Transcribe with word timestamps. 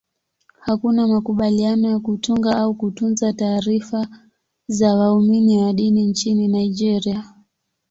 Hakuna 0.59 1.07
makubaliano 1.07 1.89
ya 1.89 1.99
kutunga 1.99 2.57
au 2.57 2.73
kutunza 2.73 3.33
taarifa 3.33 4.07
za 4.67 4.95
waumini 4.95 5.57
wa 5.63 5.73
dini 5.73 6.03
nchini 6.05 6.47
Nigeria. 6.47 7.25